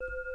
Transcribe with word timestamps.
you 0.00 0.27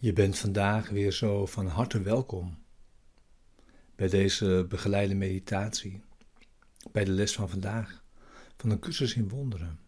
Je 0.00 0.12
bent 0.12 0.38
vandaag 0.38 0.88
weer 0.88 1.12
zo 1.12 1.46
van 1.46 1.66
harte 1.66 2.02
welkom 2.02 2.64
bij 3.96 4.08
deze 4.08 4.66
begeleide 4.68 5.14
meditatie, 5.14 6.02
bij 6.92 7.04
de 7.04 7.10
les 7.10 7.32
van 7.32 7.48
vandaag 7.48 8.04
van 8.56 8.70
een 8.70 8.78
cursus 8.78 9.14
in 9.14 9.28
wonderen. 9.28 9.80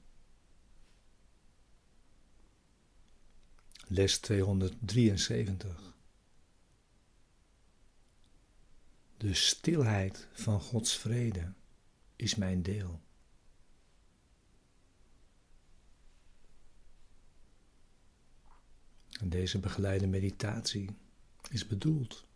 Les 3.86 4.18
273. 4.18 5.94
De 9.16 9.34
stilheid 9.34 10.28
van 10.32 10.60
Gods 10.60 10.96
vrede 10.96 11.52
is 12.16 12.34
mijn 12.34 12.62
deel. 12.62 13.00
En 19.20 19.28
deze 19.28 19.58
begeleide 19.58 20.06
meditatie 20.06 20.90
is 21.50 21.66
bedoeld 21.66 22.26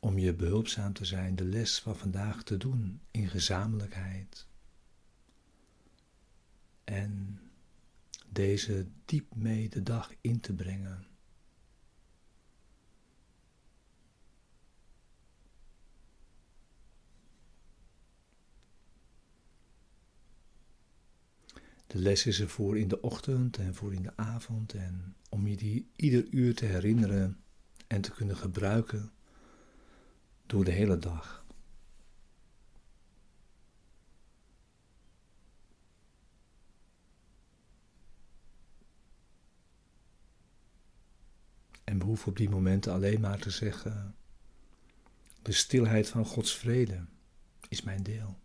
om 0.00 0.18
je 0.18 0.34
behulpzaam 0.34 0.92
te 0.92 1.04
zijn 1.04 1.36
de 1.36 1.44
les 1.44 1.80
van 1.80 1.96
vandaag 1.96 2.42
te 2.42 2.56
doen 2.56 3.00
in 3.10 3.28
gezamenlijkheid. 3.28 4.46
En 6.84 7.40
deze 8.28 8.86
diep 9.04 9.34
mee 9.34 9.68
de 9.68 9.82
dag 9.82 10.12
in 10.20 10.40
te 10.40 10.52
brengen. 10.52 11.06
De 21.90 21.98
les 21.98 22.26
is 22.26 22.40
er 22.40 22.48
voor 22.48 22.78
in 22.78 22.88
de 22.88 23.00
ochtend 23.00 23.56
en 23.56 23.74
voor 23.74 23.94
in 23.94 24.02
de 24.02 24.16
avond 24.16 24.74
en 24.74 25.16
om 25.28 25.46
je 25.46 25.56
die 25.56 25.90
ieder 25.96 26.28
uur 26.28 26.54
te 26.54 26.64
herinneren 26.64 27.40
en 27.86 28.00
te 28.00 28.10
kunnen 28.10 28.36
gebruiken 28.36 29.12
door 30.46 30.64
de 30.64 30.70
hele 30.70 30.98
dag. 30.98 31.44
En 41.84 41.98
we 41.98 42.04
hoeven 42.04 42.28
op 42.28 42.36
die 42.36 42.50
momenten 42.50 42.92
alleen 42.92 43.20
maar 43.20 43.38
te 43.38 43.50
zeggen: 43.50 44.14
De 45.42 45.52
stilheid 45.52 46.08
van 46.08 46.24
Gods 46.24 46.56
vrede 46.56 47.04
is 47.68 47.82
mijn 47.82 48.02
deel. 48.02 48.38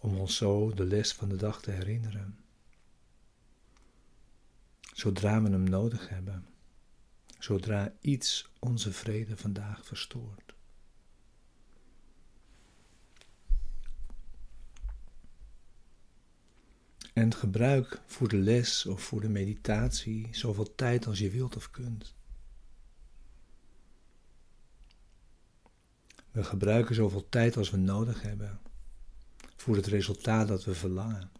Om 0.00 0.18
ons 0.18 0.36
zo 0.36 0.74
de 0.74 0.84
les 0.84 1.12
van 1.12 1.28
de 1.28 1.36
dag 1.36 1.62
te 1.62 1.70
herinneren. 1.70 2.38
Zodra 4.94 5.42
we 5.42 5.50
hem 5.50 5.68
nodig 5.68 6.08
hebben, 6.08 6.46
zodra 7.38 7.92
iets 8.00 8.50
onze 8.58 8.92
vrede 8.92 9.36
vandaag 9.36 9.84
verstoort. 9.86 10.54
En 17.12 17.34
gebruik 17.34 18.00
voor 18.06 18.28
de 18.28 18.36
les 18.36 18.86
of 18.86 19.02
voor 19.02 19.20
de 19.20 19.28
meditatie 19.28 20.28
zoveel 20.30 20.74
tijd 20.74 21.06
als 21.06 21.18
je 21.18 21.30
wilt 21.30 21.56
of 21.56 21.70
kunt. 21.70 22.14
We 26.30 26.44
gebruiken 26.44 26.94
zoveel 26.94 27.28
tijd 27.28 27.56
als 27.56 27.70
we 27.70 27.76
nodig 27.76 28.22
hebben 28.22 28.60
voor 29.68 29.76
het 29.76 29.86
resultaat 29.86 30.48
dat 30.48 30.64
we 30.64 30.74
verlangen. 30.74 31.30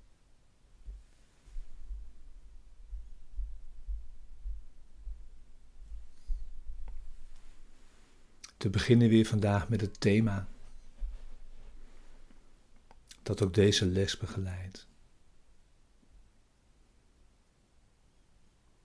Te 8.57 8.71
beginnen 8.71 9.09
weer 9.09 9.27
vandaag 9.27 9.69
met 9.69 9.81
het 9.81 10.01
thema 10.01 10.49
dat 13.23 13.43
ook 13.43 13.55
deze 13.55 13.87
les 13.87 14.17
begeleidt. 14.17 14.87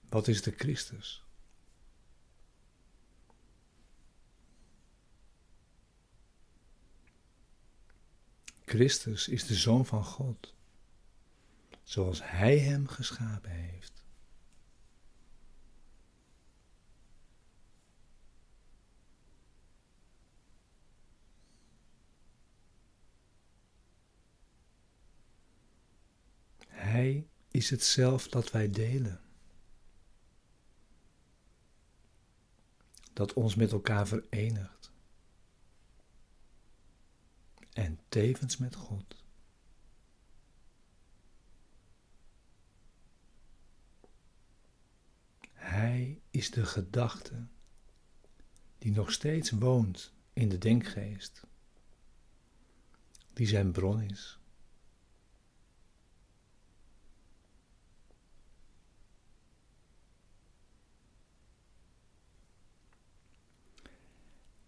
Wat 0.08 0.28
is 0.28 0.42
de 0.42 0.52
Christus? 0.56 1.23
Christus 8.64 9.28
is 9.28 9.46
de 9.46 9.54
Zoon 9.54 9.86
van 9.86 10.04
God, 10.04 10.54
zoals 11.82 12.20
Hij 12.22 12.58
hem 12.58 12.86
geschapen 12.86 13.50
heeft. 13.50 14.04
Hij 26.68 27.26
is 27.50 27.70
het 27.70 27.84
zelf 27.84 28.28
dat 28.28 28.50
wij 28.50 28.70
delen. 28.70 29.20
Dat 33.12 33.32
ons 33.32 33.54
met 33.54 33.72
elkaar 33.72 34.06
verenigt. 34.06 34.73
En 37.74 37.98
tevens 38.08 38.56
met 38.56 38.74
God. 38.74 39.22
Hij 45.52 46.20
is 46.30 46.50
de 46.50 46.66
gedachte 46.66 47.46
die 48.78 48.92
nog 48.92 49.12
steeds 49.12 49.50
woont 49.50 50.12
in 50.32 50.48
de 50.48 50.58
denkgeest, 50.58 51.46
die 53.32 53.46
zijn 53.46 53.72
bron 53.72 54.00
is. 54.00 54.38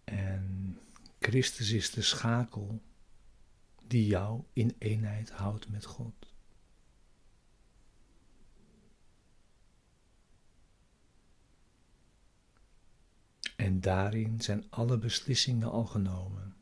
En 0.03 0.77
Christus 1.19 1.71
is 1.71 1.91
de 1.91 2.01
schakel 2.01 2.81
die 3.87 4.05
jou 4.05 4.43
in 4.53 4.75
eenheid 4.77 5.29
houdt 5.31 5.69
met 5.69 5.85
God. 5.85 6.35
En 13.55 13.81
daarin 13.81 14.41
zijn 14.41 14.69
alle 14.69 14.97
beslissingen 14.97 15.71
al 15.71 15.85
genomen. 15.85 16.55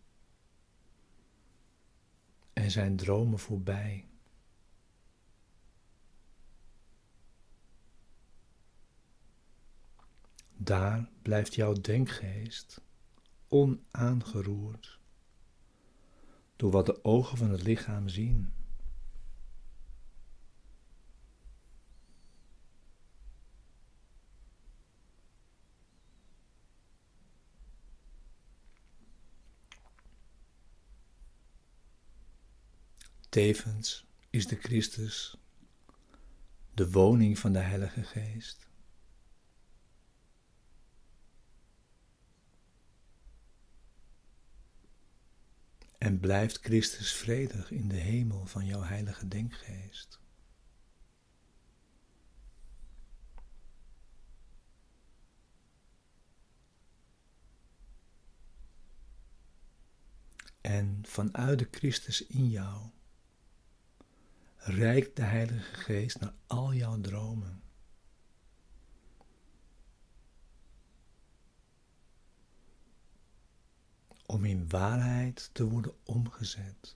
En 2.53 2.71
zijn 2.71 2.95
dromen 2.95 3.39
voorbij. 3.39 4.07
Daar 10.57 11.09
blijft 11.21 11.55
jouw 11.55 11.73
denkgeest 11.73 12.81
onaangeroerd 13.47 14.99
door 16.55 16.71
wat 16.71 16.85
de 16.85 17.03
ogen 17.03 17.37
van 17.37 17.49
het 17.49 17.63
lichaam 17.63 18.09
zien. 18.09 18.53
Tevens 33.29 34.05
is 34.29 34.47
de 34.47 34.55
Christus 34.55 35.37
de 36.73 36.91
woning 36.91 37.39
van 37.39 37.53
de 37.53 37.59
Heilige 37.59 38.03
Geest. 38.03 38.67
En 46.05 46.19
blijft 46.19 46.59
Christus 46.59 47.13
vredig 47.13 47.71
in 47.71 47.87
de 47.87 47.95
hemel 47.95 48.45
van 48.45 48.65
jouw 48.65 48.81
heilige 48.81 49.27
denkgeest. 49.27 50.19
En 60.61 60.99
vanuit 61.05 61.59
de 61.59 61.67
Christus 61.71 62.25
in 62.25 62.49
jou 62.49 62.89
reikt 64.55 65.15
de 65.15 65.23
Heilige 65.23 65.75
Geest 65.75 66.19
naar 66.19 66.33
al 66.47 66.73
jouw 66.73 67.01
dromen. 67.01 67.64
Om 74.25 74.45
in 74.45 74.69
waarheid 74.69 75.49
te 75.53 75.69
worden 75.69 75.93
omgezet. 76.03 76.95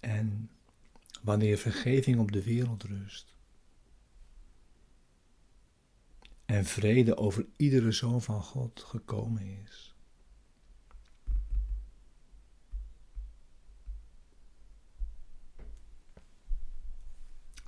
En 0.00 0.50
wanneer 1.22 1.58
vergeving 1.58 2.18
op 2.18 2.32
de 2.32 2.42
wereld 2.42 2.82
rust, 2.82 3.34
en 6.44 6.64
vrede 6.64 7.16
over 7.16 7.46
iedere 7.56 7.92
zoon 7.92 8.22
van 8.22 8.42
God 8.42 8.80
gekomen 8.80 9.62
is. 9.64 9.93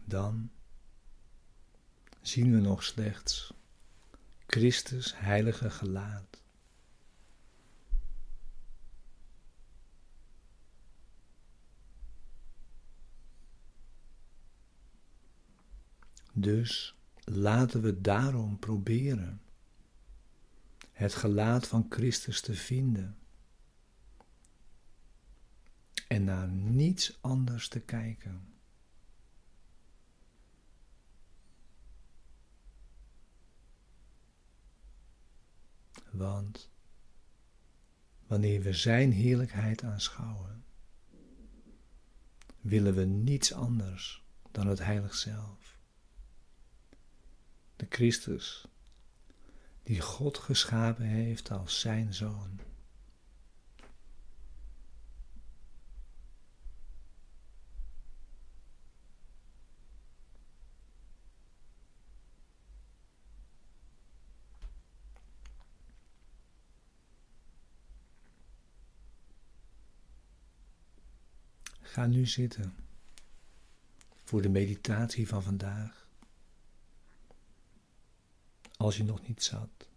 Dan 0.07 0.51
zien 2.21 2.53
we 2.53 2.61
nog 2.61 2.83
slechts 2.83 3.53
Christus 4.47 5.19
heilige 5.19 5.71
gelaat. 5.71 6.43
Dus 16.33 16.97
Laten 17.29 17.81
we 17.81 18.01
daarom 18.01 18.59
proberen 18.59 19.41
het 20.93 21.15
gelaat 21.15 21.67
van 21.67 21.87
Christus 21.89 22.41
te 22.41 22.55
vinden 22.55 23.17
en 26.09 26.25
naar 26.25 26.49
niets 26.49 27.19
anders 27.21 27.69
te 27.69 27.81
kijken. 27.81 28.56
Want 36.17 36.71
wanneer 38.27 38.63
we 38.63 38.73
Zijn 38.73 39.13
heerlijkheid 39.13 39.83
aanschouwen, 39.83 40.65
willen 42.61 42.95
we 42.95 43.05
niets 43.05 43.53
anders 43.53 44.25
dan 44.51 44.67
het 44.67 44.79
heilig 44.79 45.15
zelf 45.15 45.77
de 47.77 47.87
Christus, 47.89 48.65
die 49.83 50.01
God 50.01 50.39
geschapen 50.39 51.05
heeft 51.05 51.51
als 51.51 51.81
zijn 51.81 52.15
zoon. 52.15 52.61
Ga 71.97 72.07
nu 72.07 72.27
zitten 72.27 72.75
voor 74.25 74.43
de 74.43 74.49
meditatie 74.49 75.29
van 75.29 75.43
vandaag. 75.43 76.07
als 78.77 78.97
je 78.97 79.05
nog 79.05 79.27
niet 79.27 79.43
zat. 79.43 79.89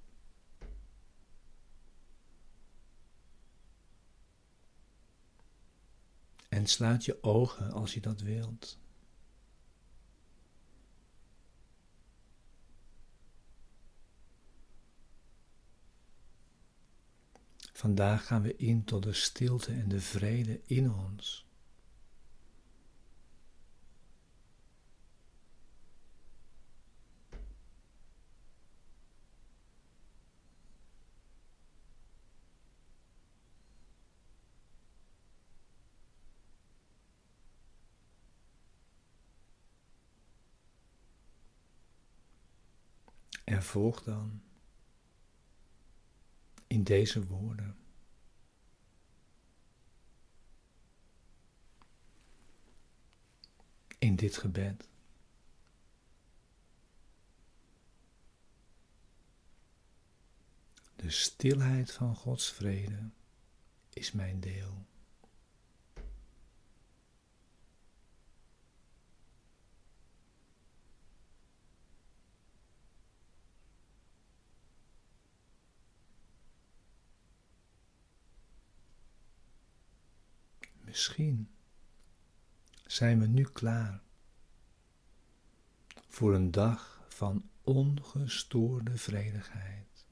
En 6.50 6.68
sluit 6.68 7.06
je 7.06 7.24
ogen 7.24 7.72
als 7.72 7.94
je 7.94 8.02
dat 8.02 8.22
wilt. 8.22 8.80
Vandaag 17.74 18.26
gaan 18.26 18.42
we 18.42 18.56
in 18.56 18.84
tot 18.84 19.04
de 19.04 19.14
stilte 19.14 19.72
en 19.72 19.90
de 19.90 20.02
vrede 20.02 20.62
in 20.66 20.92
ons. 20.92 21.48
En 43.50 43.59
volg 43.70 44.04
dan 44.04 44.42
in 46.68 46.84
deze 46.84 47.26
woorden. 47.26 47.78
In 53.98 54.16
dit 54.16 54.38
gebed. 54.38 54.88
De 60.96 61.10
stilheid 61.10 61.92
van 61.92 62.16
Gods 62.16 62.52
vrede 62.52 63.10
is 63.90 64.12
mijn 64.12 64.40
deel. 64.40 64.89
Misschien 80.90 81.50
zijn 82.86 83.20
we 83.20 83.28
nu 83.28 83.44
klaar 83.44 84.02
voor 86.08 86.34
een 86.34 86.52
dag 86.52 87.06
van 87.08 87.50
ongestoorde 87.64 88.98
vredigheid. 88.98 90.06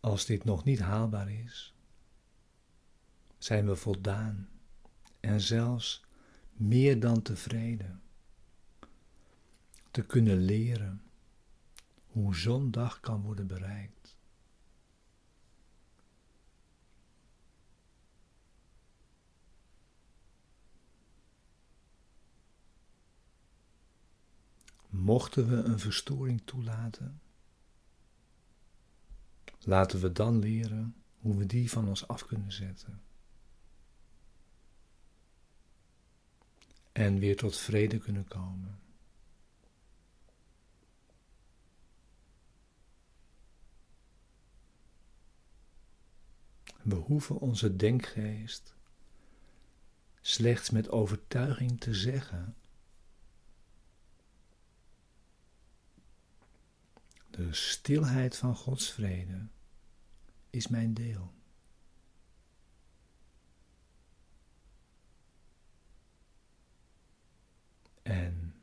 Als 0.00 0.26
dit 0.26 0.44
nog 0.44 0.64
niet 0.64 0.80
haalbaar 0.80 1.30
is, 1.30 1.74
zijn 3.38 3.66
we 3.66 3.76
voldaan 3.76 4.48
en 5.20 5.40
zelfs 5.40 6.04
meer 6.52 7.00
dan 7.00 7.22
tevreden 7.22 8.02
te 9.92 10.02
kunnen 10.02 10.38
leren 10.38 11.02
hoe 12.06 12.36
zo'n 12.36 12.70
dag 12.70 13.00
kan 13.00 13.22
worden 13.22 13.46
bereikt. 13.46 14.16
Mochten 24.88 25.48
we 25.48 25.56
een 25.56 25.78
verstoring 25.78 26.42
toelaten, 26.44 27.20
laten 29.60 30.00
we 30.00 30.12
dan 30.12 30.38
leren 30.38 30.94
hoe 31.18 31.36
we 31.36 31.46
die 31.46 31.70
van 31.70 31.88
ons 31.88 32.08
af 32.08 32.26
kunnen 32.26 32.52
zetten. 32.52 33.02
En 36.92 37.18
weer 37.18 37.36
tot 37.36 37.56
vrede 37.56 37.98
kunnen 37.98 38.28
komen. 38.28 38.81
We 46.82 46.94
hoeven 46.94 47.38
onze 47.38 47.76
denkgeest 47.76 48.74
slechts 50.20 50.70
met 50.70 50.90
overtuiging 50.90 51.80
te 51.80 51.94
zeggen. 51.94 52.56
De 57.30 57.52
stilheid 57.52 58.36
van 58.36 58.56
Gods 58.56 58.90
vrede 58.90 59.46
is 60.50 60.68
mijn 60.68 60.94
deel. 60.94 61.32
En 68.02 68.54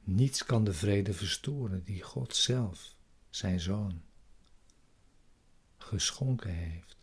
niets 0.00 0.44
kan 0.44 0.64
de 0.64 0.72
vrede 0.72 1.12
verstoren 1.12 1.84
die 1.84 2.02
God 2.02 2.36
zelf, 2.36 2.96
zijn 3.30 3.60
zoon, 3.60 4.02
geschonken 5.90 6.50
heeft. 6.50 6.99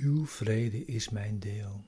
Uw 0.00 0.26
vrede 0.26 0.84
is 0.84 1.08
mijn 1.08 1.38
deel. 1.38 1.84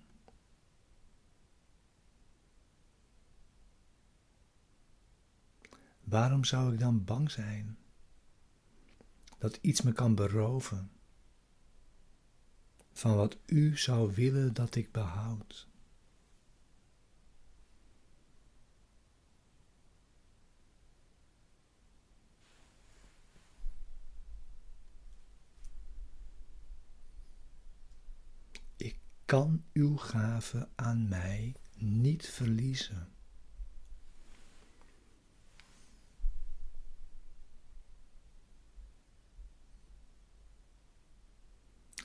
Waarom 6.00 6.44
zou 6.44 6.72
ik 6.72 6.78
dan 6.78 7.04
bang 7.04 7.30
zijn 7.30 7.78
dat 9.38 9.58
iets 9.60 9.82
me 9.82 9.92
kan 9.92 10.14
beroven 10.14 10.90
van 12.92 13.16
wat 13.16 13.36
u 13.46 13.78
zou 13.78 14.14
willen 14.14 14.54
dat 14.54 14.74
ik 14.74 14.92
behoud? 14.92 15.68
Kan 29.32 29.64
uw 29.72 29.96
gave 29.96 30.68
aan 30.74 31.08
mij 31.08 31.56
niet 31.74 32.28
verliezen. 32.28 33.08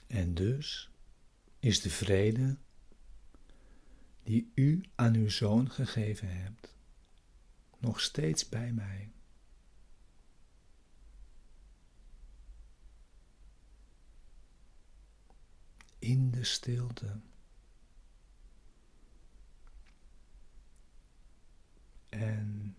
En 0.07 0.33
dus 0.33 0.91
is 1.59 1.81
de 1.81 1.89
vrede 1.89 2.57
die 4.23 4.51
u 4.55 4.83
aan 4.95 5.15
uw 5.15 5.29
zoon 5.29 5.71
gegeven 5.71 6.37
hebt, 6.37 6.75
nog 7.77 8.01
steeds 8.01 8.49
bij 8.49 8.73
mij. 8.73 9.11
In 15.99 16.31
de 16.31 16.43
stilte. 16.43 17.19
En 22.09 22.77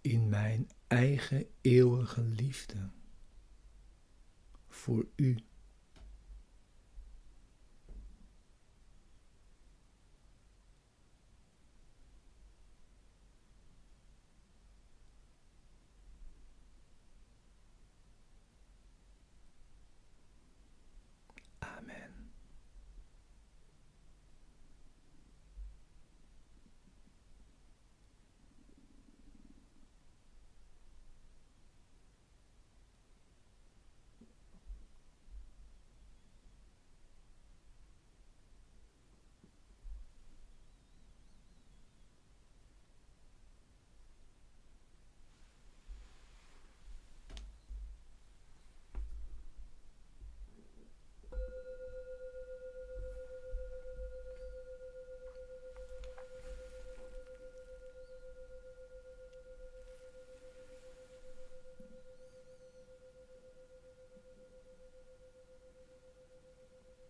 in 0.00 0.28
mijn 0.28 0.70
eigen 0.86 1.46
eeuwige 1.60 2.22
liefde 2.22 2.90
voor 4.68 5.06
u. 5.16 5.44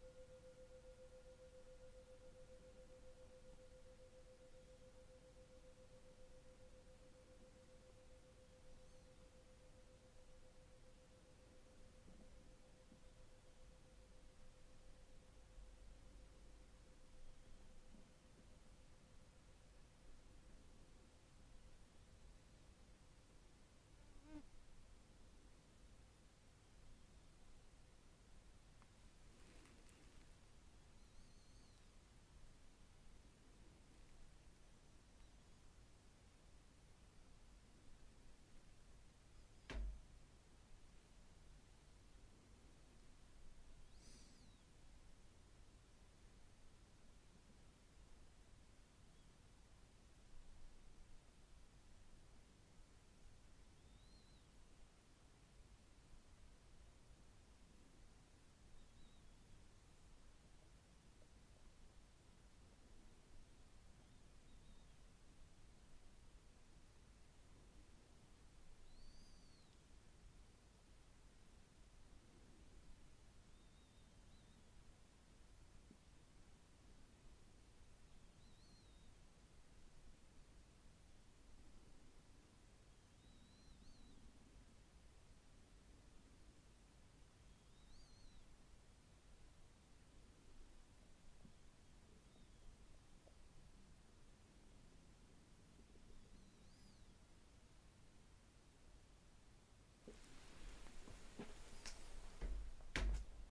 Se 0.02 0.08
adjudicaron. 0.08 0.42